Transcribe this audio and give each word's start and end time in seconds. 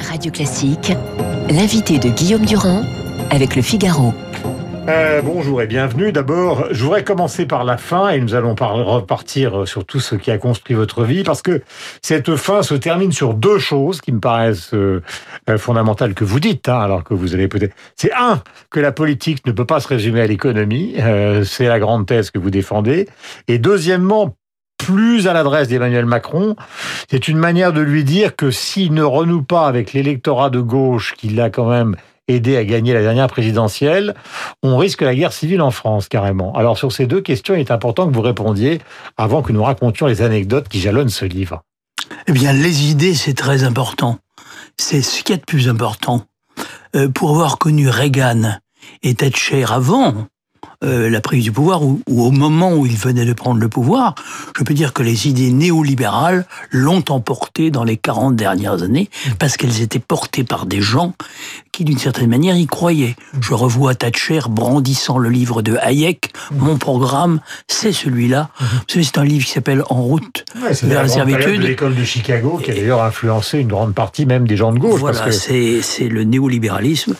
Radio 0.00 0.30
Classique, 0.30 0.92
l'invité 1.48 1.98
de 1.98 2.08
Guillaume 2.08 2.44
Durand 2.44 2.82
avec 3.30 3.56
le 3.56 3.62
Figaro. 3.62 4.12
Euh, 4.88 5.20
bonjour 5.22 5.60
et 5.62 5.66
bienvenue. 5.66 6.12
D'abord, 6.12 6.66
je 6.70 6.84
voudrais 6.84 7.02
commencer 7.02 7.46
par 7.46 7.64
la 7.64 7.76
fin 7.76 8.10
et 8.10 8.20
nous 8.20 8.34
allons 8.34 8.54
repartir 8.54 9.66
sur 9.66 9.84
tout 9.84 9.98
ce 9.98 10.14
qui 10.14 10.30
a 10.30 10.38
construit 10.38 10.76
votre 10.76 11.04
vie 11.04 11.24
parce 11.24 11.42
que 11.42 11.62
cette 12.02 12.36
fin 12.36 12.62
se 12.62 12.74
termine 12.74 13.10
sur 13.10 13.34
deux 13.34 13.58
choses 13.58 14.00
qui 14.00 14.12
me 14.12 14.20
paraissent 14.20 14.74
euh, 14.74 15.02
euh, 15.50 15.58
fondamentales 15.58 16.14
que 16.14 16.24
vous 16.24 16.40
dites, 16.40 16.68
hein, 16.68 16.78
alors 16.78 17.02
que 17.02 17.14
vous 17.14 17.34
allez 17.34 17.48
peut-être. 17.48 17.74
C'est 17.96 18.12
un 18.12 18.42
que 18.70 18.80
la 18.80 18.92
politique 18.92 19.46
ne 19.46 19.52
peut 19.52 19.66
pas 19.66 19.80
se 19.80 19.88
résumer 19.88 20.20
à 20.20 20.26
l'économie, 20.26 20.94
c'est 21.44 21.66
la 21.66 21.78
grande 21.80 22.06
thèse 22.06 22.30
que 22.30 22.38
vous 22.38 22.50
défendez, 22.50 23.08
et 23.48 23.58
deuxièmement 23.58 24.34
plus 24.78 25.26
à 25.26 25.32
l'adresse 25.32 25.68
d'Emmanuel 25.68 26.06
Macron, 26.06 26.56
c'est 27.10 27.28
une 27.28 27.38
manière 27.38 27.72
de 27.72 27.80
lui 27.80 28.04
dire 28.04 28.36
que 28.36 28.50
s'il 28.50 28.92
ne 28.92 29.02
renoue 29.02 29.42
pas 29.42 29.66
avec 29.66 29.92
l'électorat 29.92 30.50
de 30.50 30.60
gauche 30.60 31.14
qu'il 31.16 31.40
a 31.40 31.50
quand 31.50 31.68
même 31.68 31.96
aidé 32.28 32.56
à 32.56 32.64
gagner 32.64 32.92
la 32.92 33.02
dernière 33.02 33.28
présidentielle, 33.28 34.14
on 34.62 34.76
risque 34.76 35.02
la 35.02 35.14
guerre 35.14 35.32
civile 35.32 35.62
en 35.62 35.70
France, 35.70 36.08
carrément. 36.08 36.52
Alors 36.54 36.76
sur 36.76 36.92
ces 36.92 37.06
deux 37.06 37.20
questions, 37.20 37.54
il 37.54 37.60
est 37.60 37.70
important 37.70 38.08
que 38.08 38.14
vous 38.14 38.22
répondiez 38.22 38.80
avant 39.16 39.42
que 39.42 39.52
nous 39.52 39.62
racontions 39.62 40.06
les 40.06 40.22
anecdotes 40.22 40.68
qui 40.68 40.80
jalonnent 40.80 41.08
ce 41.08 41.24
livre. 41.24 41.62
Eh 42.26 42.32
bien, 42.32 42.52
les 42.52 42.90
idées, 42.90 43.14
c'est 43.14 43.34
très 43.34 43.62
important. 43.62 44.18
C'est 44.76 45.02
ce 45.02 45.22
qui 45.22 45.32
est 45.32 45.38
de 45.38 45.44
plus 45.44 45.68
important. 45.68 46.24
Euh, 46.94 47.08
pour 47.08 47.30
avoir 47.30 47.58
connu 47.58 47.88
Reagan 47.88 48.58
et 49.02 49.14
Thatcher 49.14 49.64
avant, 49.68 50.26
euh, 50.84 51.08
la 51.08 51.20
prise 51.20 51.44
du 51.44 51.52
pouvoir 51.52 51.82
ou, 51.82 52.00
au 52.06 52.30
moment 52.30 52.74
où 52.74 52.86
il 52.86 52.96
venait 52.96 53.24
de 53.24 53.32
prendre 53.32 53.60
le 53.60 53.68
pouvoir, 53.68 54.14
je 54.56 54.62
peux 54.62 54.74
dire 54.74 54.92
que 54.92 55.02
les 55.02 55.28
idées 55.28 55.50
néolibérales 55.50 56.46
l'ont 56.70 57.04
emporté 57.08 57.70
dans 57.70 57.84
les 57.84 57.96
40 57.96 58.36
dernières 58.36 58.82
années 58.82 59.08
parce 59.38 59.56
qu'elles 59.56 59.80
étaient 59.80 59.98
portées 59.98 60.44
par 60.44 60.66
des 60.66 60.80
gens 60.80 61.14
qui, 61.72 61.84
d'une 61.84 61.98
certaine 61.98 62.30
manière, 62.30 62.56
y 62.56 62.66
croyaient. 62.66 63.16
Je 63.40 63.54
revois 63.54 63.94
Thatcher 63.94 64.40
brandissant 64.48 65.18
le 65.18 65.28
livre 65.28 65.62
de 65.62 65.76
Hayek. 65.76 66.32
Mon 66.52 66.78
programme, 66.78 67.40
c'est 67.68 67.92
celui-là. 67.92 68.50
C'est 68.88 69.18
un 69.18 69.24
livre 69.24 69.44
qui 69.44 69.52
s'appelle 69.52 69.82
En 69.90 70.02
route 70.02 70.44
vers 70.82 71.02
la 71.02 71.08
servitude. 71.08 71.60
de 71.60 71.66
l'école 71.66 71.94
de 71.94 72.04
Chicago 72.04 72.60
qui 72.62 72.70
a 72.70 72.74
d'ailleurs 72.74 73.02
influencé 73.02 73.58
une 73.58 73.68
grande 73.68 73.94
partie 73.94 74.26
même 74.26 74.46
des 74.46 74.56
gens 74.56 74.72
de 74.72 74.78
gauche. 74.78 75.00
Voilà, 75.00 75.30
c'est 75.32 76.08
le 76.08 76.24
néolibéralisme 76.24 77.14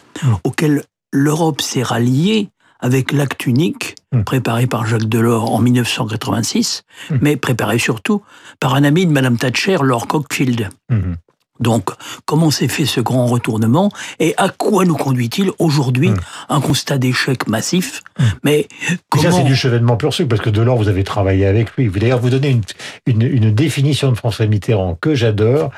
auquel 0.45 0.83
l'Europe 1.13 1.61
s'est 1.61 1.83
ralliée 1.83 2.49
avec 2.87 3.11
l'acte 3.11 3.47
unique, 3.47 3.97
hmm. 4.13 4.23
préparé 4.23 4.69
par 4.69 4.87
Jacques 4.87 5.09
Delors 5.09 5.53
en 5.53 5.59
1986, 5.59 6.85
hmm. 7.11 7.17
mais 7.21 7.37
préparé 7.37 7.79
surtout 7.81 8.23
par 8.61 8.77
un 8.77 8.85
ami 8.85 9.07
de 9.07 9.13
Madame 9.13 9.37
Thatcher, 9.37 9.79
Lord 9.83 10.07
Cockfield. 10.07 10.71
Hmm. 10.89 11.15
Donc, 11.61 11.91
comment 12.25 12.51
s'est 12.51 12.69
fait 12.69 12.87
ce 12.87 13.01
grand 13.01 13.27
retournement 13.27 13.91
et 14.19 14.35
à 14.37 14.49
quoi 14.49 14.85
nous 14.85 14.97
conduit-il 14.97 15.51
aujourd'hui 15.59 16.11
hmm. 16.11 16.17
Un 16.49 16.61
constat 16.61 16.99
d'échec 16.99 17.49
massif. 17.49 18.03
Hmm. 18.19 18.25
Mais 18.45 18.69
comment... 19.09 19.25
ça, 19.25 19.33
c'est 19.33 19.45
du 19.45 19.57
chevènement 19.57 19.97
pur 19.97 20.13
sucre, 20.13 20.29
parce 20.29 20.43
que 20.43 20.51
Delors, 20.51 20.77
vous 20.77 20.89
avez 20.89 21.05
travaillé 21.05 21.47
avec 21.47 21.77
lui. 21.77 21.89
Vous 21.89 21.99
D'ailleurs, 21.99 22.21
vous 22.21 22.31
donnez 22.31 22.51
une, 22.51 22.63
une, 23.07 23.23
une, 23.23 23.55
définition 23.55 24.11
de 24.11 24.17
François 24.17 24.47
Mitterrand 24.47 24.97
que 25.01 25.15
j'adore. 25.15 25.71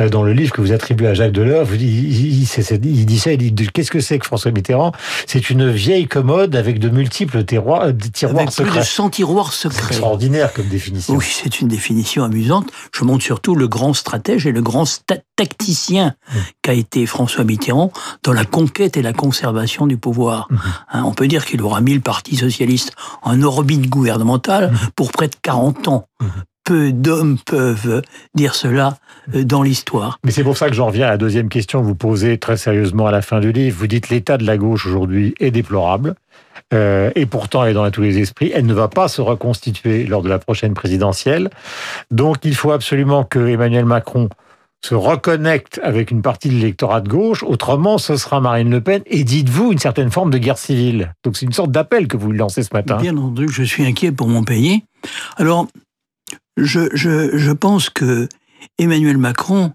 Euh, 0.00 0.08
dans 0.08 0.22
le 0.22 0.32
livre 0.32 0.52
que 0.52 0.60
vous 0.60 0.72
attribuez 0.72 1.08
à 1.08 1.14
Jacques 1.14 1.32
Delors, 1.32 1.66
il, 1.74 1.82
il, 1.82 2.42
il, 2.42 3.06
dit 3.06 3.18
ça, 3.18 3.32
il 3.32 3.54
dit 3.54 3.68
qu'est-ce 3.72 3.90
que 3.90 4.00
c'est 4.00 4.18
que 4.18 4.26
François 4.26 4.50
Mitterrand? 4.50 4.92
C'est 5.26 5.50
une 5.50 5.70
vieille 5.70 6.06
commode 6.06 6.56
avec 6.56 6.78
de 6.78 6.88
multiples 6.88 7.44
tiroirs, 7.44 7.82
euh, 7.82 7.92
tiroirs 7.92 8.42
avec 8.42 8.52
secrets. 8.52 8.70
Plus 8.72 8.80
de 8.80 8.84
100 8.84 9.10
tiroirs 9.10 9.52
secrets. 9.52 9.88
extraordinaire 9.88 10.52
comme 10.52 10.68
définition. 10.68 11.14
Oui, 11.14 11.26
c'est 11.28 11.60
une 11.60 11.68
définition 11.68 12.24
amusante. 12.24 12.70
Je 12.92 13.04
montre 13.04 13.24
surtout 13.24 13.54
le 13.54 13.68
grand 13.68 13.94
stratège 13.94 14.46
et 14.46 14.52
le 14.52 14.62
grand 14.62 14.84
tacticien 15.36 16.08
mmh. 16.08 16.38
qu'a 16.62 16.72
été 16.72 17.06
François 17.06 17.44
Mitterrand 17.44 17.92
dans 18.22 18.32
la 18.32 18.44
conquête 18.44 18.96
et 18.96 19.02
la 19.02 19.12
conservation 19.12 19.86
du 19.86 19.96
pouvoir. 19.96 20.48
Mmh. 20.50 20.56
Hein, 20.92 21.02
on 21.04 21.12
peut 21.12 21.28
dire 21.28 21.44
qu'il 21.44 21.62
aura 21.62 21.80
mis 21.80 21.94
le 21.94 22.00
Parti 22.00 22.36
socialiste 22.36 22.92
en 23.22 23.42
orbite 23.42 23.88
gouvernementale 23.88 24.72
mmh. 24.72 24.76
pour 24.96 25.12
près 25.12 25.28
de 25.28 25.36
40 25.40 25.88
ans. 25.88 26.08
Peu 26.64 26.90
d'hommes 26.90 27.38
peuvent 27.46 28.02
dire 28.34 28.56
cela 28.56 28.98
euh, 29.34 29.44
dans 29.44 29.62
l'histoire. 29.62 30.18
Mais 30.24 30.32
c'est 30.32 30.42
pour 30.42 30.56
ça 30.56 30.68
que 30.68 30.74
j'en 30.74 30.86
reviens 30.86 31.06
à 31.06 31.10
la 31.10 31.16
deuxième 31.16 31.48
question 31.48 31.80
que 31.80 31.86
vous 31.86 31.94
posez 31.94 32.38
très 32.38 32.56
sérieusement 32.56 33.06
à 33.06 33.12
la 33.12 33.22
fin 33.22 33.38
du 33.38 33.52
livre. 33.52 33.76
Vous 33.78 33.86
dites 33.86 34.08
l'état 34.08 34.36
de 34.36 34.44
la 34.44 34.56
gauche 34.56 34.86
aujourd'hui 34.86 35.34
est 35.38 35.52
déplorable. 35.52 36.16
Euh, 36.74 37.12
et 37.14 37.26
pourtant 37.26 37.62
elle 37.62 37.70
est 37.70 37.74
dans 37.74 37.88
tous 37.92 38.02
les 38.02 38.18
esprits. 38.18 38.50
Elle 38.52 38.66
ne 38.66 38.74
va 38.74 38.88
pas 38.88 39.06
se 39.06 39.20
reconstituer 39.20 40.04
lors 40.04 40.22
de 40.22 40.28
la 40.28 40.40
prochaine 40.40 40.74
présidentielle. 40.74 41.50
Donc 42.10 42.38
il 42.44 42.56
faut 42.56 42.72
absolument 42.72 43.22
que 43.22 43.38
Emmanuel 43.38 43.84
Macron 43.84 44.28
se 44.84 44.94
reconnecte 44.94 45.80
avec 45.82 46.10
une 46.10 46.22
partie 46.22 46.48
de 46.48 46.54
l'électorat 46.54 47.00
de 47.00 47.08
gauche, 47.08 47.42
autrement 47.42 47.98
ce 47.98 48.16
sera 48.16 48.40
Marine 48.40 48.70
Le 48.70 48.80
Pen, 48.80 49.02
et 49.06 49.24
dites-vous 49.24 49.72
une 49.72 49.78
certaine 49.78 50.10
forme 50.10 50.30
de 50.30 50.38
guerre 50.38 50.58
civile. 50.58 51.14
Donc 51.24 51.36
c'est 51.36 51.46
une 51.46 51.52
sorte 51.52 51.72
d'appel 51.72 52.08
que 52.08 52.16
vous 52.16 52.32
lancez 52.32 52.62
ce 52.62 52.72
matin. 52.72 52.96
Bien 52.98 53.16
entendu, 53.16 53.48
je 53.48 53.62
suis 53.62 53.84
inquiet 53.84 54.12
pour 54.12 54.28
mon 54.28 54.44
pays. 54.44 54.84
Alors, 55.36 55.66
je, 56.56 57.52
pense 57.52 57.90
que 57.90 58.28
Emmanuel 58.78 59.18
Macron 59.18 59.72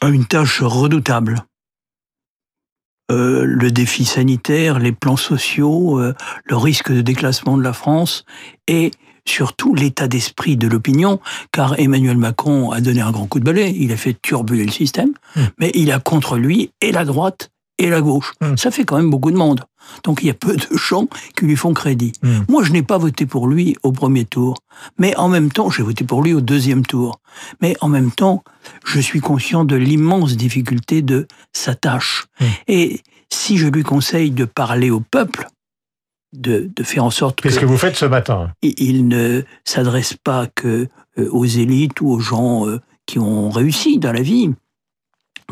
a 0.00 0.08
une 0.08 0.26
tâche 0.26 0.62
redoutable. 0.62 1.44
Euh, 3.10 3.44
le 3.44 3.70
défi 3.70 4.06
sanitaire, 4.06 4.78
les 4.78 4.92
plans 4.92 5.16
sociaux, 5.16 6.00
euh, 6.00 6.14
le 6.44 6.56
risque 6.56 6.90
de 6.90 7.02
déclassement 7.02 7.58
de 7.58 7.62
la 7.62 7.74
France 7.74 8.24
et 8.66 8.92
surtout 9.26 9.74
l'état 9.74 10.08
d'esprit 10.08 10.56
de 10.56 10.68
l'opinion, 10.68 11.20
car 11.52 11.78
Emmanuel 11.78 12.16
Macron 12.16 12.70
a 12.70 12.80
donné 12.80 13.00
un 13.00 13.10
grand 13.10 13.26
coup 13.26 13.40
de 13.40 13.44
balai, 13.44 13.74
il 13.76 13.92
a 13.92 13.96
fait 13.96 14.16
turbuler 14.20 14.64
le 14.64 14.72
système, 14.72 15.12
hmm. 15.36 15.42
mais 15.58 15.70
il 15.74 15.92
a 15.92 16.00
contre 16.00 16.36
lui 16.36 16.70
et 16.80 16.92
la 16.92 17.04
droite 17.04 17.50
et 17.78 17.88
la 17.88 18.00
gauche. 18.00 18.32
Hmm. 18.40 18.56
Ça 18.56 18.70
fait 18.70 18.84
quand 18.84 18.96
même 18.96 19.10
beaucoup 19.10 19.30
de 19.30 19.36
monde. 19.36 19.64
Donc 20.04 20.20
il 20.22 20.26
y 20.26 20.30
a 20.30 20.34
peu 20.34 20.56
de 20.56 20.76
gens 20.76 21.08
qui 21.36 21.44
lui 21.44 21.56
font 21.56 21.74
crédit. 21.74 22.12
Hmm. 22.22 22.40
Moi, 22.48 22.62
je 22.62 22.72
n'ai 22.72 22.82
pas 22.82 22.98
voté 22.98 23.26
pour 23.26 23.48
lui 23.48 23.76
au 23.82 23.92
premier 23.92 24.24
tour, 24.24 24.56
mais 24.98 25.16
en 25.16 25.28
même 25.28 25.50
temps, 25.50 25.70
j'ai 25.70 25.82
voté 25.82 26.04
pour 26.04 26.22
lui 26.22 26.34
au 26.34 26.40
deuxième 26.40 26.86
tour. 26.86 27.20
Mais 27.60 27.76
en 27.80 27.88
même 27.88 28.10
temps, 28.10 28.44
je 28.84 29.00
suis 29.00 29.20
conscient 29.20 29.64
de 29.64 29.76
l'immense 29.76 30.36
difficulté 30.36 31.02
de 31.02 31.26
sa 31.52 31.74
tâche. 31.74 32.26
Et 32.68 33.00
si 33.30 33.58
je 33.58 33.66
lui 33.66 33.82
conseille 33.82 34.30
de 34.30 34.44
parler 34.44 34.90
au 34.90 35.00
peuple, 35.00 35.48
de, 36.34 36.70
faire 36.82 37.04
en 37.04 37.10
sorte 37.10 37.40
Qu'est-ce 37.40 37.60
que, 37.60 37.64
vous 37.64 37.78
faites 37.78 37.96
ce 37.96 38.04
matin? 38.04 38.52
Il 38.62 39.08
ne 39.08 39.42
s'adresse 39.64 40.14
pas 40.14 40.46
que 40.46 40.88
euh, 41.18 41.28
aux 41.30 41.44
élites 41.44 42.00
ou 42.00 42.10
aux 42.10 42.20
gens 42.20 42.66
euh, 42.66 42.80
qui 43.06 43.18
ont 43.18 43.50
réussi 43.50 43.98
dans 43.98 44.12
la 44.12 44.22
vie, 44.22 44.50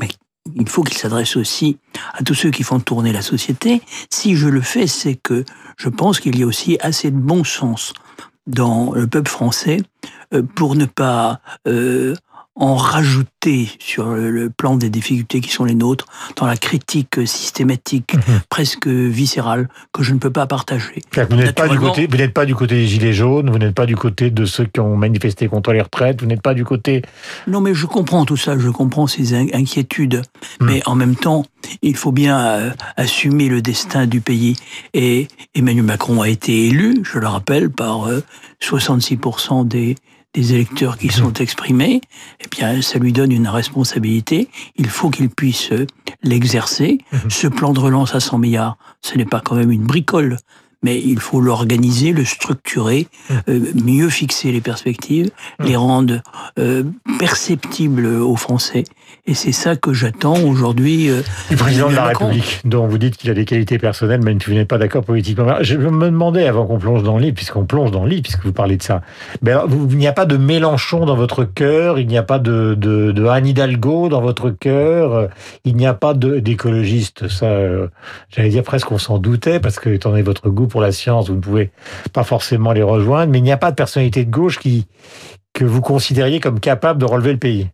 mais 0.00 0.08
il 0.56 0.68
faut 0.68 0.82
qu'il 0.82 0.96
s'adresse 0.96 1.36
aussi 1.36 1.78
à 2.14 2.22
tous 2.22 2.34
ceux 2.34 2.50
qui 2.50 2.62
font 2.62 2.80
tourner 2.80 3.12
la 3.12 3.22
société. 3.22 3.80
Si 4.10 4.34
je 4.36 4.48
le 4.48 4.60
fais, 4.60 4.86
c'est 4.86 5.14
que 5.14 5.44
je 5.76 5.88
pense 5.88 6.20
qu'il 6.20 6.38
y 6.38 6.42
a 6.42 6.46
aussi 6.46 6.78
assez 6.80 7.10
de 7.10 7.16
bon 7.16 7.44
sens 7.44 7.92
dans 8.46 8.92
le 8.92 9.06
peuple 9.06 9.30
français 9.30 9.78
euh, 10.34 10.42
pour 10.42 10.74
ne 10.74 10.86
pas 10.86 11.40
en 12.54 12.76
rajouter 12.76 13.70
sur 13.78 14.08
le 14.08 14.50
plan 14.50 14.76
des 14.76 14.90
difficultés 14.90 15.40
qui 15.40 15.50
sont 15.50 15.64
les 15.64 15.74
nôtres, 15.74 16.06
dans 16.36 16.46
la 16.46 16.56
critique 16.56 17.26
systématique, 17.26 18.14
mhm. 18.14 18.40
presque 18.50 18.86
viscérale, 18.86 19.68
que 19.92 20.02
je 20.02 20.12
ne 20.12 20.18
peux 20.18 20.30
pas 20.30 20.46
partager. 20.46 21.02
Vous 21.30 21.36
n'êtes 21.36 21.54
pas, 21.54 21.68
du 21.68 21.78
côté, 21.78 22.06
vous 22.06 22.16
n'êtes 22.16 22.34
pas 22.34 22.44
du 22.44 22.54
côté 22.54 22.74
des 22.74 22.86
Gilets 22.86 23.14
jaunes, 23.14 23.50
vous 23.50 23.58
n'êtes 23.58 23.74
pas 23.74 23.86
du 23.86 23.96
côté 23.96 24.30
de 24.30 24.44
ceux 24.44 24.66
qui 24.66 24.80
ont 24.80 24.96
manifesté 24.96 25.48
contre 25.48 25.72
les 25.72 25.80
retraites, 25.80 26.20
vous 26.20 26.26
n'êtes 26.26 26.42
pas 26.42 26.52
du 26.52 26.64
côté... 26.64 27.02
Non, 27.46 27.62
mais 27.62 27.74
je 27.74 27.86
comprends 27.86 28.26
tout 28.26 28.36
ça, 28.36 28.58
je 28.58 28.68
comprends 28.68 29.06
ces 29.06 29.34
inquiétudes. 29.34 30.22
Mhm. 30.60 30.66
Mais 30.66 30.82
en 30.86 30.94
même 30.94 31.16
temps, 31.16 31.46
il 31.80 31.96
faut 31.96 32.12
bien 32.12 32.38
euh, 32.38 32.70
assumer 32.96 33.48
le 33.48 33.62
destin 33.62 34.06
du 34.06 34.20
pays. 34.20 34.56
Et 34.92 35.28
Emmanuel 35.54 35.84
Macron 35.84 36.20
a 36.20 36.28
été 36.28 36.66
élu, 36.66 37.00
je 37.02 37.18
le 37.18 37.26
rappelle, 37.26 37.70
par 37.70 38.10
66% 38.60 39.62
euh, 39.62 39.64
des 39.64 39.94
des 40.34 40.54
électeurs 40.54 40.96
qui 40.96 41.08
sont 41.08 41.32
exprimés, 41.34 42.00
eh 42.40 42.48
bien, 42.48 42.80
ça 42.80 42.98
lui 42.98 43.12
donne 43.12 43.32
une 43.32 43.48
responsabilité. 43.48 44.48
Il 44.76 44.88
faut 44.88 45.10
qu'il 45.10 45.28
puisse 45.28 45.72
euh, 45.72 45.86
l'exercer. 46.22 46.98
Mhm. 47.12 47.30
Ce 47.30 47.46
plan 47.46 47.72
de 47.72 47.80
relance 47.80 48.14
à 48.14 48.20
100 48.20 48.38
milliards, 48.38 48.78
ce 49.02 49.16
n'est 49.18 49.26
pas 49.26 49.40
quand 49.40 49.56
même 49.56 49.70
une 49.70 49.84
bricole 49.84 50.38
mais 50.82 51.00
il 51.00 51.20
faut 51.20 51.40
l'organiser, 51.40 52.12
le 52.12 52.24
structurer, 52.24 53.06
mmh. 53.30 53.34
euh, 53.48 53.72
mieux 53.74 54.10
fixer 54.10 54.52
les 54.52 54.60
perspectives, 54.60 55.30
mmh. 55.60 55.64
les 55.64 55.76
rendre 55.76 56.22
euh, 56.58 56.82
perceptibles 57.18 58.06
aux 58.06 58.36
Français. 58.36 58.84
Et 59.24 59.34
c'est 59.34 59.52
ça 59.52 59.76
que 59.76 59.92
j'attends 59.92 60.40
aujourd'hui. 60.40 61.08
Euh, 61.08 61.22
du 61.48 61.56
président 61.56 61.88
de 61.88 61.94
la 61.94 62.06
République, 62.06 62.60
dont 62.64 62.86
vous 62.88 62.98
dites 62.98 63.16
qu'il 63.16 63.30
a 63.30 63.34
des 63.34 63.44
qualités 63.44 63.78
personnelles, 63.78 64.20
mais 64.22 64.34
que 64.34 64.46
vous 64.46 64.56
n'êtes 64.56 64.68
pas 64.68 64.78
d'accord 64.78 65.04
politiquement. 65.04 65.54
Je 65.60 65.76
me 65.76 66.06
demandais, 66.06 66.46
avant 66.48 66.66
qu'on 66.66 66.78
plonge 66.78 67.02
dans 67.02 67.18
le 67.18 67.24
lit, 67.24 67.32
puisqu'on 67.32 67.64
plonge 67.64 67.92
dans 67.92 68.04
le 68.04 68.10
lit, 68.10 68.22
puisque 68.22 68.44
vous 68.44 68.52
parlez 68.52 68.76
de 68.76 68.82
ça, 68.82 69.02
mais 69.42 69.52
alors, 69.52 69.68
il 69.70 69.96
n'y 69.96 70.08
a 70.08 70.12
pas 70.12 70.26
de 70.26 70.36
Mélenchon 70.36 71.06
dans 71.06 71.14
votre 71.14 71.44
cœur, 71.44 71.98
il 71.98 72.08
n'y 72.08 72.18
a 72.18 72.22
pas 72.22 72.38
de, 72.38 72.74
de, 72.74 73.12
de 73.12 73.26
Anne 73.26 73.46
Hidalgo 73.46 74.08
dans 74.08 74.20
votre 74.20 74.50
cœur, 74.50 75.28
il 75.64 75.76
n'y 75.76 75.86
a 75.86 75.94
pas 75.94 76.14
d'écologiste. 76.14 77.28
Ça, 77.28 77.58
j'allais 78.28 78.48
dire 78.48 78.64
presque 78.64 78.90
on 78.90 78.98
s'en 78.98 79.18
doutait, 79.18 79.60
parce 79.60 79.78
que, 79.78 79.88
étant 79.90 80.10
donné 80.10 80.22
votre 80.22 80.50
goût 80.50 80.66
pour 80.66 80.80
la 80.80 80.90
science, 80.90 81.28
vous 81.28 81.36
ne 81.36 81.40
pouvez 81.40 81.70
pas 82.12 82.24
forcément 82.24 82.72
les 82.72 82.82
rejoindre, 82.82 83.30
mais 83.30 83.38
il 83.38 83.44
n'y 83.44 83.52
a 83.52 83.56
pas 83.56 83.70
de 83.70 83.76
personnalité 83.76 84.24
de 84.24 84.30
gauche 84.30 84.58
qui, 84.58 84.86
que 85.52 85.64
vous 85.64 85.80
considériez 85.80 86.40
comme 86.40 86.60
capable 86.60 87.00
de 87.00 87.04
relever 87.04 87.32
le 87.32 87.38
pays. 87.38 87.68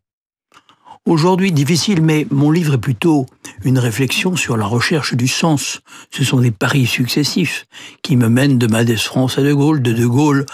Aujourd'hui, 1.08 1.52
difficile, 1.52 2.02
mais 2.02 2.26
mon 2.31 2.50
livre 2.50 2.75
est 2.75 2.78
plutôt 2.78 3.25
une 3.64 3.78
réflexion 3.78 4.37
sur 4.37 4.58
la 4.58 4.66
recherche 4.66 5.14
du 5.14 5.26
sens. 5.26 5.81
Ce 6.10 6.22
sont 6.22 6.38
des 6.38 6.50
paris 6.50 6.84
successifs 6.84 7.66
qui 8.02 8.14
me 8.14 8.28
mènent 8.28 8.58
de 8.58 8.66
Madès 8.66 8.99
France 8.99 9.38
à 9.38 9.43
De 9.43 9.55
Gaulle, 9.55 9.81
de 9.81 9.94
De 9.94 10.05
Gaulle 10.05 10.44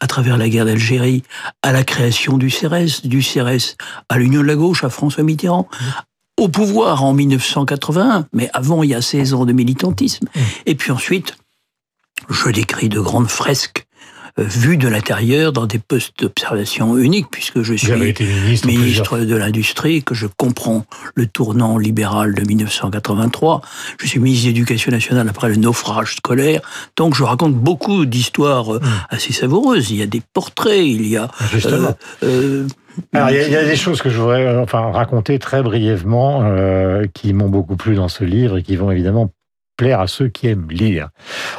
à 0.00 0.06
travers 0.06 0.38
la 0.38 0.48
guerre 0.48 0.64
d'Algérie, 0.64 1.22
à 1.62 1.70
la 1.70 1.84
création 1.84 2.38
du 2.38 2.48
CRS, 2.48 3.02
du 3.04 3.20
CRS 3.20 3.76
à 4.08 4.16
l'Union 4.16 4.40
de 4.40 4.46
la 4.46 4.56
gauche, 4.56 4.84
à 4.84 4.88
François 4.88 5.22
Mitterrand, 5.22 5.68
au 6.38 6.48
pouvoir 6.48 7.04
en 7.04 7.12
1981, 7.12 8.26
mais 8.32 8.48
avant, 8.54 8.82
il 8.84 8.88
y 8.88 8.94
a 8.94 9.02
16 9.02 9.34
ans 9.34 9.44
de 9.44 9.52
militantisme. 9.52 10.26
Mmh. 10.34 10.40
Et 10.64 10.74
puis 10.76 10.92
ensuite, 10.92 11.36
je 12.30 12.48
décris 12.48 12.88
de 12.88 13.00
grandes 13.00 13.28
fresques 13.28 13.86
euh, 14.38 14.42
vues 14.44 14.76
de 14.76 14.88
l'intérieur 14.88 15.52
dans 15.52 15.66
des 15.66 15.78
postes 15.78 16.20
d'observation 16.20 16.96
uniques, 16.98 17.26
puisque 17.30 17.62
je 17.62 17.74
suis 17.74 17.92
ministre, 17.92 18.66
ministre 18.66 19.18
de 19.18 19.36
l'Industrie, 19.36 20.02
que 20.02 20.14
je 20.14 20.26
comprends 20.26 20.84
le 21.14 21.26
tournant 21.26 21.78
libéral 21.78 22.34
de 22.34 22.42
1983. 22.42 23.60
Je 24.00 24.06
suis 24.06 24.20
ministre 24.20 24.46
de 24.46 24.50
l'Éducation 24.50 24.92
nationale 24.92 25.28
après 25.28 25.48
le 25.48 25.56
naufrage 25.56 26.16
scolaire. 26.16 26.60
Donc 26.96 27.14
je 27.14 27.22
raconte 27.22 27.54
beaucoup 27.54 28.06
d'histoires 28.06 28.74
euh, 28.74 28.80
mmh. 28.80 29.06
assez 29.10 29.32
savoureuses. 29.32 29.90
Il 29.90 29.96
y 29.96 30.02
a 30.02 30.06
des 30.06 30.22
portraits, 30.32 30.84
il 30.84 31.06
y 31.06 31.16
a... 31.16 31.28
Justement. 31.52 31.94
Euh, 32.22 32.66
alors, 33.12 33.30
il 33.30 33.50
y, 33.50 33.56
a 33.56 33.64
des 33.64 33.76
choses 33.76 34.00
que 34.02 34.10
je 34.10 34.18
voudrais 34.18 34.46
euh, 34.46 34.62
enfin, 34.62 34.90
raconter 34.90 35.38
très 35.38 35.62
brièvement 35.62 36.42
euh, 36.44 37.06
qui 37.12 37.32
m'ont 37.32 37.48
beaucoup 37.48 37.76
plu 37.76 37.94
dans 37.94 38.08
ce 38.08 38.24
livre 38.24 38.58
et 38.58 38.62
qui 38.62 38.76
vont 38.76 38.90
évidemment 38.90 39.32
plaire 39.76 40.00
à 40.00 40.06
ceux 40.06 40.28
qui 40.28 40.48
aiment 40.48 40.68
lire. 40.70 41.08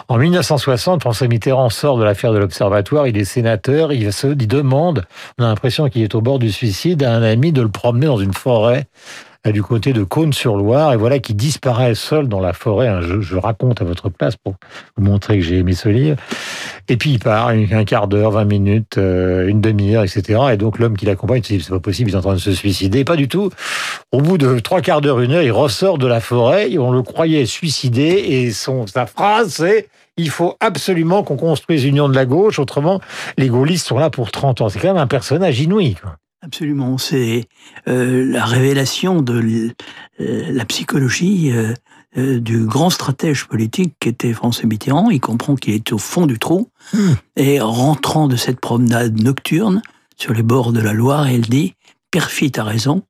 En 0.07 0.17
1960, 0.17 1.01
François 1.01 1.27
Mitterrand 1.27 1.69
sort 1.69 1.97
de 1.97 2.03
l'affaire 2.03 2.33
de 2.33 2.37
l'Observatoire, 2.37 3.07
il 3.07 3.17
est 3.17 3.25
sénateur, 3.25 3.91
il 3.93 4.11
se 4.13 4.27
demande, 4.27 5.05
on 5.37 5.43
a 5.43 5.47
l'impression 5.47 5.89
qu'il 5.89 6.03
est 6.03 6.15
au 6.15 6.21
bord 6.21 6.39
du 6.39 6.51
suicide, 6.51 7.03
à 7.03 7.13
un 7.13 7.23
ami 7.23 7.51
de 7.51 7.61
le 7.61 7.69
promener 7.69 8.07
dans 8.07 8.17
une 8.17 8.33
forêt 8.33 8.87
du 9.51 9.61
côté 9.61 9.93
de 9.93 10.03
Cône-sur-Loire, 10.03 10.93
et 10.93 10.97
voilà 10.97 11.19
qui 11.19 11.33
disparaît 11.33 11.95
seul 11.95 12.27
dans 12.27 12.39
la 12.39 12.53
forêt. 12.53 12.87
Hein, 12.87 13.01
je, 13.01 13.35
raconte 13.35 13.81
à 13.81 13.85
votre 13.85 14.09
place 14.09 14.35
pour 14.35 14.55
vous 14.97 15.03
montrer 15.03 15.37
que 15.37 15.43
j'ai 15.43 15.57
aimé 15.57 15.73
ce 15.73 15.89
livre. 15.89 16.17
Et 16.87 16.97
puis 16.97 17.11
il 17.11 17.19
part, 17.19 17.49
un 17.49 17.85
quart 17.85 18.07
d'heure, 18.07 18.31
20 18.31 18.45
minutes, 18.45 18.97
euh, 18.97 19.47
une 19.47 19.61
demi-heure, 19.61 20.03
etc. 20.03 20.39
Et 20.53 20.57
donc 20.57 20.79
l'homme 20.79 20.97
qui 20.97 21.05
l'accompagne 21.05 21.43
se 21.43 21.53
dit, 21.53 21.61
c'est 21.61 21.71
pas 21.71 21.79
possible, 21.79 22.09
il 22.09 22.13
est 22.13 22.17
en 22.17 22.21
train 22.21 22.33
de 22.33 22.39
se 22.39 22.53
suicider. 22.53 23.03
Pas 23.03 23.15
du 23.15 23.27
tout. 23.27 23.49
Au 24.11 24.21
bout 24.21 24.37
de 24.37 24.59
trois 24.59 24.81
quarts 24.81 25.01
d'heure, 25.01 25.19
une 25.19 25.31
heure, 25.31 25.43
il 25.43 25.51
ressort 25.51 25.97
de 25.97 26.07
la 26.07 26.19
forêt, 26.19 26.77
on 26.77 26.91
le 26.91 27.03
croyait 27.03 27.45
suicidé, 27.45 28.03
et 28.03 28.51
son, 28.51 28.87
sa 28.87 29.05
phrase, 29.05 29.55
c'est 29.55 29.87
il 30.17 30.29
faut 30.29 30.55
absolument 30.59 31.23
qu'on 31.23 31.35
construise 31.35 31.83
l'union 31.83 32.07
de 32.07 32.15
la 32.15 32.25
gauche, 32.25 32.59
autrement, 32.59 33.01
les 33.37 33.49
gaullistes 33.49 33.87
sont 33.87 33.97
là 33.97 34.09
pour 34.09 34.31
30 34.31 34.61
ans. 34.61 34.69
C'est 34.69 34.79
quand 34.79 34.87
même 34.87 34.97
un 34.97 35.07
personnage 35.07 35.59
inouï. 35.59 35.95
Quoi. 35.95 36.15
Absolument, 36.45 36.99
c'est 36.99 37.47
euh, 37.87 38.23
la 38.31 38.45
révélation 38.45 39.23
de 39.23 39.73
euh, 40.19 40.51
la 40.51 40.65
psychologie 40.65 41.51
euh, 41.51 42.39
du 42.39 42.65
grand 42.65 42.91
stratège 42.91 43.45
politique 43.45 43.95
qui 43.99 44.09
était 44.09 44.31
François 44.31 44.67
Mitterrand. 44.67 45.09
Il 45.09 45.19
comprend 45.19 45.55
qu'il 45.55 45.73
est 45.73 45.91
au 45.91 45.97
fond 45.97 46.27
du 46.27 46.37
trou 46.37 46.69
hmm. 46.93 47.13
et 47.35 47.59
rentrant 47.59 48.27
de 48.27 48.35
cette 48.35 48.59
promenade 48.59 49.19
nocturne 49.19 49.81
sur 50.17 50.33
les 50.33 50.43
bords 50.43 50.71
de 50.71 50.79
la 50.79 50.93
Loire, 50.93 51.29
il 51.31 51.41
dit 51.41 51.73
Perfit 52.11 52.51
a 52.57 52.63
raison, 52.63 53.01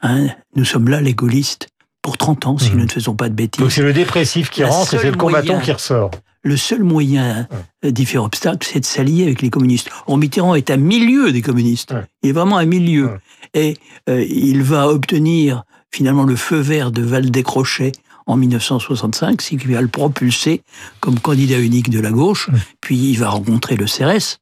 hein, 0.00 0.28
nous 0.54 0.64
sommes 0.64 0.88
là 0.88 1.00
les 1.00 1.12
gaullistes 1.12 1.66
pour 2.02 2.16
30 2.16 2.46
ans 2.46 2.58
si 2.58 2.70
hmm. 2.70 2.76
nous 2.76 2.84
ne 2.84 2.90
faisons 2.90 3.16
pas 3.16 3.28
de 3.28 3.34
bêtises. 3.34 3.60
Donc 3.60 3.72
c'est 3.72 3.82
le 3.82 3.92
dépressif 3.92 4.48
qui 4.48 4.62
rentre 4.62 4.94
et 4.94 4.98
c'est 4.98 5.10
le 5.10 5.16
combattant 5.16 5.58
qui 5.58 5.72
ressort 5.72 6.12
le 6.46 6.56
seul 6.56 6.82
moyen 6.82 7.48
d'y 7.82 8.06
faire 8.06 8.22
obstacle, 8.22 8.66
c'est 8.66 8.80
de 8.80 8.84
s'allier 8.84 9.24
avec 9.24 9.42
les 9.42 9.50
communistes. 9.50 9.90
Or, 10.06 10.16
Mitterrand 10.16 10.54
est 10.54 10.70
à 10.70 10.76
milieu 10.76 11.32
des 11.32 11.42
communistes. 11.42 11.94
Il 12.22 12.30
est 12.30 12.32
vraiment 12.32 12.56
à 12.56 12.64
milieu. 12.64 13.18
Et 13.52 13.76
euh, 14.08 14.24
il 14.24 14.62
va 14.62 14.88
obtenir 14.88 15.64
finalement 15.90 16.24
le 16.24 16.36
feu 16.36 16.58
vert 16.58 16.92
de 16.92 17.02
Val-Décrochet 17.02 17.92
en 18.26 18.36
1965, 18.36 19.42
ce 19.42 19.48
qui 19.56 19.56
va 19.56 19.80
le 19.80 19.88
propulser 19.88 20.62
comme 21.00 21.18
candidat 21.18 21.58
unique 21.58 21.90
de 21.90 22.00
la 22.00 22.10
gauche. 22.10 22.48
Puis 22.80 22.96
il 22.96 23.18
va 23.18 23.28
rencontrer 23.28 23.76
le 23.76 23.86
CRS 23.86 24.38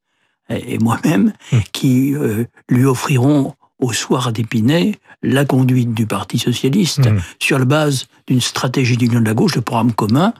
et 0.51 0.79
moi-même, 0.79 1.33
qui 1.73 2.15
euh, 2.15 2.45
lui 2.69 2.85
offriront 2.85 3.55
au 3.79 3.93
soir 3.93 4.31
d'Épinay 4.33 4.99
la 5.23 5.45
conduite 5.45 5.95
du 5.95 6.07
Parti 6.07 6.39
socialiste 6.39 7.09
sur 7.39 7.59
la 7.59 7.65
base 7.65 8.07
d'une 8.27 8.43
stratégie 8.43 8.97
d'union 8.97 9.21
de 9.21 9.27
la 9.27 9.35
gauche, 9.35 9.55
de 9.55 9.61
programme 9.61 9.93
commun, 9.93 10.35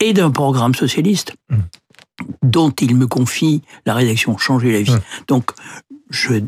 et 0.00 0.12
d'un 0.12 0.30
programme 0.30 0.74
socialiste 0.74 1.34
mmh. 1.50 1.56
dont 2.42 2.70
il 2.70 2.96
me 2.96 3.06
confie 3.06 3.62
la 3.84 3.94
rédaction 3.94 4.36
Changer 4.38 4.72
la 4.72 4.82
vie. 4.82 4.92
Mmh. 4.92 5.24
Donc, 5.28 5.50
je... 6.10 6.40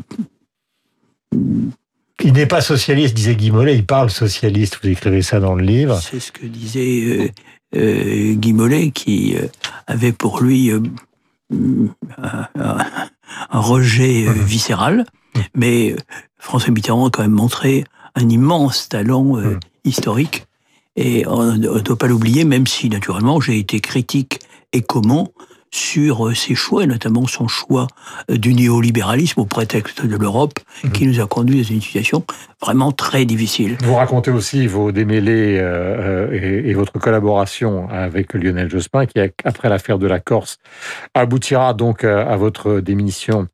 Il 2.21 2.33
n'est 2.33 2.47
pas 2.47 2.61
socialiste, 2.61 3.13
disait 3.13 3.35
Guy 3.35 3.51
Mollet, 3.51 3.75
il 3.75 3.85
parle 3.85 4.09
socialiste, 4.09 4.79
vous 4.81 4.89
écrivez 4.89 5.21
ça 5.21 5.39
dans 5.39 5.55
le 5.55 5.63
livre. 5.63 5.99
C'est 6.01 6.19
ce 6.19 6.31
que 6.31 6.45
disait 6.45 7.03
euh, 7.05 7.29
euh, 7.75 8.33
Guy 8.33 8.53
Mollet, 8.53 8.91
qui 8.91 9.37
euh, 9.37 9.47
avait 9.87 10.11
pour 10.11 10.41
lui 10.41 10.71
un, 11.51 12.47
rejet 13.49 14.25
mmh. 14.25 14.33
viscéral, 14.43 15.05
mais 15.55 15.95
François 16.37 16.73
Mitterrand 16.73 17.07
a 17.07 17.09
quand 17.09 17.21
même 17.21 17.31
montré 17.31 17.85
un 18.15 18.27
immense 18.27 18.89
talent 18.89 19.37
historique 19.85 20.45
et 20.99 21.25
on 21.27 21.53
ne 21.55 21.79
doit 21.79 21.97
pas 21.97 22.07
l'oublier, 22.07 22.43
même 22.43 22.67
si 22.67 22.89
naturellement 22.89 23.39
j'ai 23.39 23.57
été 23.57 23.79
critique 23.79 24.39
et 24.73 24.81
comment 24.81 25.31
sur 25.71 26.27
euh, 26.27 26.33
ses 26.33 26.55
choix, 26.55 26.83
et 26.83 26.87
notamment 26.87 27.25
son 27.27 27.47
choix 27.47 27.87
euh, 28.29 28.37
du 28.37 28.53
néolibéralisme 28.53 29.39
au 29.39 29.45
prétexte 29.45 30.05
de 30.05 30.17
l'Europe, 30.17 30.59
mhm. 30.83 30.91
qui 30.91 31.07
nous 31.07 31.21
a 31.21 31.27
conduit 31.27 31.61
dans 31.61 31.69
une 31.69 31.81
situation 31.81 32.25
vraiment 32.61 32.91
très 32.91 33.23
difficile. 33.25 33.77
Vous 33.83 33.95
racontez 33.95 34.31
aussi 34.31 34.67
vos 34.67 34.91
démêlés 34.91 35.57
euh, 35.61 36.63
et, 36.65 36.73
votre 36.73 36.93
collaboration 36.99 37.87
avec 37.89 38.33
Lionel 38.33 38.69
Jospin, 38.69 39.05
qui, 39.05 39.19
après 39.43 39.69
l'affaire 39.69 39.99
de 39.99 40.07
la 40.07 40.19
Corse, 40.19 40.57
aboutira 41.13 41.73
donc 41.73 42.03
à 42.03 42.35
votre 42.35 42.79
démission 42.79 43.47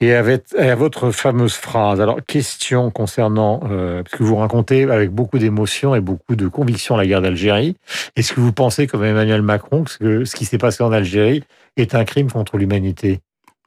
et 0.00 0.12
à 0.12 0.74
votre 0.74 1.10
fameuse 1.10 1.54
phrase. 1.54 2.00
Alors, 2.00 2.18
question 2.26 2.90
concernant, 2.90 3.60
euh, 3.70 4.02
parce 4.02 4.16
que 4.16 4.22
vous 4.22 4.36
racontez 4.36 4.84
avec 4.84 5.10
beaucoup 5.10 5.38
d'émotion 5.38 5.94
et 5.94 6.00
beaucoup 6.00 6.36
de 6.36 6.48
conviction 6.48 6.96
la 6.96 7.06
guerre 7.06 7.22
d'Algérie. 7.22 7.76
Est-ce 8.14 8.34
que 8.34 8.40
vous 8.40 8.52
pensez, 8.52 8.86
comme 8.86 9.04
Emmanuel 9.04 9.42
Macron, 9.42 9.84
que 9.98 10.24
ce 10.24 10.36
qui 10.36 10.44
s'est 10.44 10.58
passé 10.58 10.82
en 10.82 10.92
Algérie 10.92 11.44
est 11.76 11.94
un 11.94 12.04
crime 12.04 12.30
contre 12.30 12.58
l'humanité? 12.58 13.20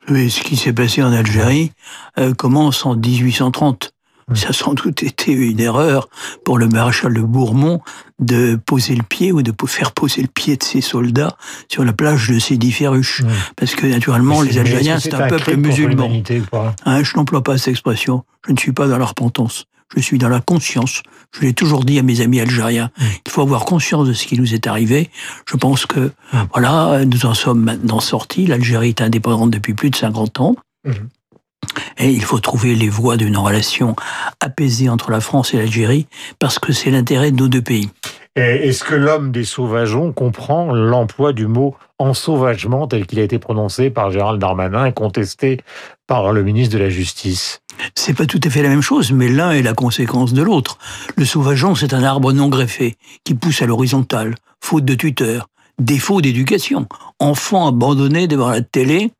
Oui, 0.08 0.30
ce 0.30 0.42
qui 0.42 0.56
s'est 0.56 0.74
passé 0.74 1.04
en 1.04 1.12
Algérie 1.12 1.72
euh, 2.18 2.34
commence 2.34 2.86
en 2.86 2.96
1830. 2.96 3.92
Ça 4.36 4.50
a 4.50 4.54
sans 4.54 4.74
doute 4.74 5.04
été 5.04 5.32
une 5.32 5.60
erreur 5.60 6.10
pour 6.46 6.58
le 6.58 6.68
maréchal 6.68 7.14
de 7.14 7.22
Bourmont 7.22 7.82
de 8.20 8.60
poser 8.66 8.96
le 8.96 9.04
pied 9.04 9.32
ou 9.32 9.42
de 9.42 9.54
faire 9.68 9.92
poser 9.92 10.22
le 10.22 10.28
pied 10.28 10.58
de 10.58 10.64
ses 10.64 10.82
soldats 10.82 11.38
sur 11.70 11.86
la 11.86 11.94
plage 11.94 12.30
de 12.30 12.40
Sidi 12.40 12.72
Ferruche. 12.72 13.24
Parce 13.56 13.76
que 13.76 13.88
naturellement, 13.88 14.42
les 14.42 14.58
Algériens, 14.58 15.00
c'est 15.00 15.14
un, 15.14 15.28
peuple 15.28 15.56
musulman. 15.56 16.12
Hein, 16.86 17.04
je 17.04 17.16
n'emploie 17.16 17.44
pas 17.44 17.58
cette 17.58 17.70
expression. 17.70 18.24
Je 18.46 18.52
ne 18.52 18.58
suis 18.58 18.72
pas 18.72 18.88
dans 18.88 18.98
la 18.98 19.06
repentance. 19.06 19.66
Je 19.96 20.02
suis 20.02 20.20
dans 20.20 20.30
la 20.30 20.40
conscience. 20.40 21.02
Je 21.34 21.42
l'ai 21.42 21.54
toujours 21.54 21.84
dit 21.84 21.98
à 21.98 22.04
mes 22.04 22.22
amis 22.22 22.40
algériens. 22.40 22.92
Il 23.26 23.32
faut 23.32 23.42
avoir 23.42 23.66
conscience 23.66 24.08
de 24.08 24.14
ce 24.14 24.28
qui 24.28 24.40
nous 24.40 24.54
est 24.54 24.68
arrivé. 24.68 25.10
Je 25.50 25.58
pense 25.58 25.86
que, 25.86 26.12
voilà, 26.54 27.06
nous 27.06 27.26
en 27.26 27.34
sommes 27.34 27.62
maintenant 27.62 28.00
sortis. 28.00 28.46
L'Algérie 28.46 28.90
est 28.90 29.02
indépendante 29.02 29.50
depuis 29.50 29.74
plus 29.74 29.90
de 29.90 29.96
50 29.96 30.40
ans. 30.42 30.56
Et 31.98 32.12
il 32.12 32.24
faut 32.24 32.40
trouver 32.40 32.76
les 32.76 32.90
voies 32.90 33.18
d'une 33.18 33.38
relation 33.38 33.96
apaisée 34.40 34.90
entre 34.90 35.12
la 35.12 35.20
France 35.20 35.54
et 35.54 35.58
l'Algérie, 35.58 36.08
parce 36.40 36.58
que 36.58 36.72
c'est 36.72 36.92
l'intérêt 36.92 37.32
de 37.32 37.38
nos 37.38 37.48
deux 37.48 37.62
pays. 37.62 37.90
Est-ce 38.36 38.86
que 38.86 38.96
l'homme 38.96 39.32
des 39.32 39.44
sauvageons 39.44 40.14
comprend 40.14 40.72
l'emploi 40.72 41.34
du 41.34 41.48
mot 41.48 41.76
ensauvagement 41.98 42.88
tel 42.88 43.06
qu'il 43.06 43.20
a 43.20 43.24
été 43.24 43.38
prononcé 43.38 43.90
par 43.90 44.12
Gérald 44.12 44.40
Darmanin 44.40 44.86
et 44.86 44.94
contesté 44.94 45.60
par 46.08 46.32
le 46.32 46.42
ministre 46.44 46.78
de 46.78 46.82
la 46.82 46.90
Justice? 46.90 47.60
C'est 47.96 48.14
pas 48.14 48.26
tout 48.26 48.40
à 48.44 48.50
fait 48.50 48.64
la 48.64 48.70
même 48.70 48.82
chose, 48.82 49.12
mais 49.12 49.28
l'un 49.28 49.52
est 49.52 49.62
la 49.62 49.74
conséquence 49.74 50.34
de 50.34 50.42
l'autre. 50.42 50.78
Le 51.18 51.26
sauvageon, 51.26 51.76
c'est 51.76 51.94
un 51.94 52.04
arbre 52.04 52.32
non 52.32 52.48
greffé 52.48 52.96
qui 53.26 53.34
pousse 53.34 53.62
à 53.62 53.66
l'horizontale, 53.66 54.36
faute 54.62 54.86
de 54.86 54.96
tuteur, 54.96 55.50
défaut 55.80 56.22
d'éducation, 56.22 56.88
enfant 57.20 57.68
abandonné 57.68 58.28
devant 58.28 58.50
la 58.50 58.62
télé 58.62 59.12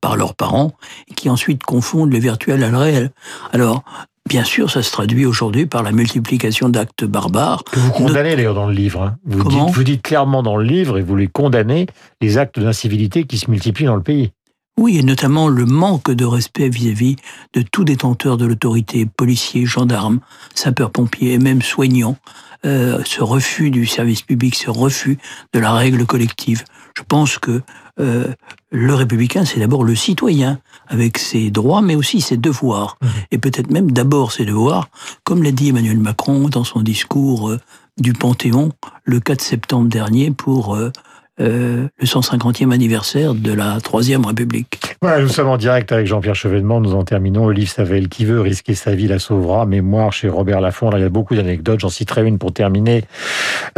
par 0.00 0.16
leurs 0.16 0.34
parents, 0.34 0.72
et 1.08 1.14
qui 1.14 1.28
ensuite 1.28 1.62
confondent 1.62 2.12
le 2.12 2.18
virtuel 2.18 2.62
à 2.62 2.70
le 2.70 2.76
réel. 2.76 3.10
Alors, 3.52 3.84
Bien 4.28 4.42
sûr, 4.42 4.70
ça 4.72 4.82
se 4.82 4.90
traduit 4.90 5.24
aujourd'hui 5.24 5.66
par 5.66 5.84
la 5.84 5.92
multiplication 5.92 6.68
d'actes 6.68 7.04
barbares. 7.04 7.62
Que 7.62 7.78
vous 7.78 7.92
condamnez 7.92 8.34
d'ailleurs 8.34 8.56
dans 8.56 8.66
le 8.66 8.74
livre. 8.74 9.02
Hein. 9.02 9.16
Vous, 9.24 9.44
dites, 9.44 9.70
vous 9.70 9.84
dites 9.84 10.02
clairement 10.02 10.42
dans 10.42 10.56
le 10.56 10.64
livre, 10.64 10.98
et 10.98 11.02
vous 11.02 11.14
les 11.14 11.28
condamnez, 11.28 11.86
les 12.20 12.36
actes 12.36 12.58
d'incivilité 12.58 13.22
qui 13.22 13.38
se 13.38 13.48
multiplient 13.48 13.86
dans 13.86 13.94
le 13.94 14.02
pays. 14.02 14.32
Oui, 14.78 14.98
et 14.98 15.02
notamment 15.02 15.48
le 15.48 15.64
manque 15.64 16.10
de 16.10 16.24
respect 16.24 16.68
vis-à-vis 16.68 17.16
de 17.54 17.62
tout 17.62 17.84
détenteur 17.84 18.36
de 18.36 18.44
l'autorité, 18.44 19.06
policiers, 19.06 19.64
gendarmes, 19.64 20.18
sapeurs-pompiers 20.54 21.34
et 21.34 21.38
même 21.38 21.62
soignants, 21.62 22.16
euh, 22.64 23.00
ce 23.04 23.22
refus 23.22 23.70
du 23.70 23.86
service 23.86 24.22
public, 24.22 24.56
ce 24.56 24.70
refus 24.70 25.18
de 25.54 25.60
la 25.60 25.72
règle 25.72 26.04
collective. 26.04 26.64
Je 26.96 27.02
pense 27.02 27.36
que 27.38 27.60
euh, 28.00 28.32
le 28.70 28.94
républicain, 28.94 29.44
c'est 29.44 29.60
d'abord 29.60 29.84
le 29.84 29.94
citoyen, 29.94 30.58
avec 30.88 31.18
ses 31.18 31.50
droits, 31.50 31.82
mais 31.82 31.94
aussi 31.94 32.22
ses 32.22 32.38
devoirs. 32.38 32.96
Mmh. 33.00 33.06
Et 33.32 33.38
peut-être 33.38 33.70
même 33.70 33.92
d'abord 33.92 34.32
ses 34.32 34.46
devoirs, 34.46 34.88
comme 35.22 35.42
l'a 35.42 35.52
dit 35.52 35.68
Emmanuel 35.68 35.98
Macron 35.98 36.48
dans 36.48 36.64
son 36.64 36.80
discours 36.80 37.50
euh, 37.50 37.60
du 37.98 38.12
Panthéon 38.12 38.72
le 39.04 39.20
4 39.20 39.40
septembre 39.40 39.88
dernier 39.88 40.30
pour 40.30 40.74
euh, 40.74 40.90
euh, 41.40 41.88
le 41.98 42.06
150e 42.06 42.72
anniversaire 42.72 43.34
de 43.34 43.52
la 43.52 43.80
Troisième 43.80 44.24
République. 44.24 44.96
Nous 45.02 45.28
sommes 45.28 45.48
en 45.48 45.56
direct 45.56 45.92
avec 45.92 46.06
Jean-Pierre 46.06 46.34
Chevènement. 46.34 46.80
Nous 46.80 46.94
en 46.94 47.04
terminons. 47.04 47.46
Le 47.46 47.52
livre 47.52 47.70
Savel 47.70 48.08
qui 48.08 48.24
veut 48.24 48.40
risquer 48.40 48.74
sa 48.74 48.94
vie 48.94 49.06
la 49.06 49.18
sauvera. 49.18 49.66
Mémoire 49.66 50.12
chez 50.12 50.28
Robert 50.28 50.60
Laffont. 50.60 50.90
Là, 50.90 50.98
il 50.98 51.02
y 51.02 51.04
a 51.04 51.10
beaucoup 51.10 51.34
d'anecdotes. 51.34 51.80
J'en 51.80 51.90
citerai 51.90 52.26
une 52.26 52.38
pour 52.38 52.52
terminer, 52.52 53.04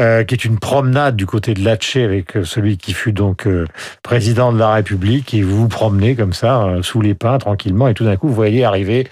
euh, 0.01 0.25
qui 0.25 0.35
est 0.35 0.45
une 0.45 0.59
promenade 0.59 1.17
du 1.17 1.27
côté 1.27 1.55
de 1.55 1.63
Latché 1.65 2.05
avec 2.05 2.37
euh, 2.37 2.45
celui 2.45 2.77
qui 2.77 2.93
fut 2.93 3.13
donc 3.13 3.47
euh, 3.47 3.67
président 4.03 4.53
de 4.53 4.59
la 4.59 4.73
République. 4.73 5.35
Et 5.35 5.43
vous 5.43 5.57
vous 5.57 5.69
promenez 5.69 6.15
comme 6.15 6.33
ça, 6.33 6.77
sous 6.83 7.01
les 7.01 7.15
pins, 7.15 7.39
tranquillement. 7.39 7.89
Et 7.89 7.95
tout 7.95 8.05
d'un 8.05 8.17
coup, 8.17 8.29
vous 8.29 8.35
voyez 8.35 8.65
arriver 8.65 9.09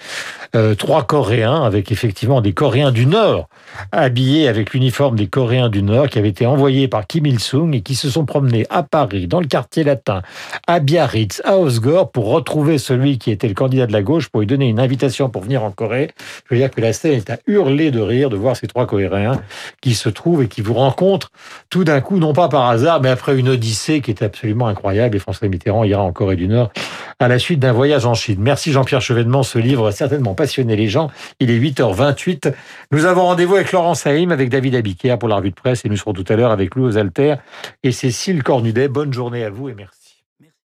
euh, 0.55 0.75
trois 0.75 1.03
Coréens 1.03 1.63
avec 1.63 1.91
effectivement 1.91 2.41
des 2.41 2.53
Coréens 2.53 2.91
du 2.91 3.05
Nord 3.05 3.49
habillés 3.91 4.47
avec 4.47 4.73
l'uniforme 4.73 5.15
des 5.15 5.27
Coréens 5.27 5.69
du 5.69 5.83
Nord 5.83 6.07
qui 6.07 6.19
avaient 6.19 6.29
été 6.29 6.45
envoyés 6.45 6.87
par 6.87 7.05
Kim 7.05 7.25
Il-sung 7.25 7.73
et 7.73 7.81
qui 7.81 7.95
se 7.95 8.09
sont 8.09 8.25
promenés 8.25 8.65
à 8.69 8.83
Paris, 8.83 9.27
dans 9.27 9.39
le 9.39 9.47
quartier 9.47 9.83
latin, 9.83 10.21
à 10.67 10.79
Biarritz, 10.79 11.41
à 11.45 11.57
Osgore 11.57 12.11
pour 12.11 12.29
retrouver 12.29 12.77
celui 12.77 13.17
qui 13.17 13.31
était 13.31 13.47
le 13.47 13.53
candidat 13.53 13.87
de 13.87 13.93
la 13.93 14.01
gauche 14.01 14.29
pour 14.29 14.41
lui 14.41 14.47
donner 14.47 14.67
une 14.67 14.79
invitation 14.79 15.29
pour 15.29 15.43
venir 15.43 15.63
en 15.63 15.71
Corée. 15.71 16.11
Je 16.49 16.55
veux 16.55 16.59
dire 16.59 16.71
que 16.71 16.81
la 16.81 16.93
scène 16.93 17.13
est 17.13 17.29
à 17.29 17.39
hurler 17.47 17.91
de 17.91 17.99
rire 17.99 18.29
de 18.29 18.35
voir 18.35 18.55
ces 18.55 18.67
trois 18.67 18.85
Coréens 18.85 19.41
qui 19.81 19.93
se 19.93 20.09
trouvent 20.09 20.43
et 20.43 20.47
qui 20.47 20.61
vous 20.61 20.73
rencontrent 20.73 21.31
tout 21.69 21.83
d'un 21.83 22.01
coup, 22.01 22.17
non 22.17 22.33
pas 22.33 22.49
par 22.49 22.69
hasard, 22.69 23.01
mais 23.01 23.09
après 23.09 23.37
une 23.37 23.49
odyssée 23.49 24.01
qui 24.01 24.11
est 24.11 24.23
absolument 24.23 24.67
incroyable. 24.67 25.15
Et 25.15 25.19
François 25.19 25.47
Mitterrand 25.47 25.83
ira 25.83 26.03
en 26.03 26.11
Corée 26.11 26.35
du 26.35 26.47
Nord 26.47 26.71
à 27.19 27.27
la 27.27 27.39
suite 27.39 27.59
d'un 27.59 27.71
voyage 27.71 28.05
en 28.05 28.13
Chine. 28.13 28.39
Merci 28.39 28.71
Jean-Pierre 28.71 29.01
Chevènement. 29.01 29.43
Ce 29.43 29.57
livre 29.57 29.85
va 29.85 29.91
certainement 29.91 30.35
passionner 30.35 30.75
les 30.75 30.87
gens. 30.87 31.09
Il 31.39 31.49
est 31.49 31.59
8h28. 31.59 32.53
Nous 32.91 33.05
avons 33.05 33.23
rendez-vous 33.23 33.55
avec 33.55 33.71
Laurence 33.71 34.01
Saïm, 34.01 34.31
avec 34.31 34.49
David 34.49 34.75
Abiquière 34.75 35.17
pour 35.17 35.29
la 35.29 35.37
revue 35.37 35.49
de 35.49 35.55
presse 35.55 35.83
et 35.83 35.89
nous 35.89 35.97
serons 35.97 36.13
tout 36.13 36.25
à 36.29 36.35
l'heure 36.35 36.51
avec 36.51 36.75
Louis 36.75 36.97
Alter 36.97 37.35
et 37.83 37.91
Cécile 37.91 38.43
Cornudet. 38.43 38.87
Bonne 38.87 39.13
journée 39.13 39.43
à 39.43 39.49
vous 39.49 39.69
et 39.69 39.73
merci. 39.73 40.06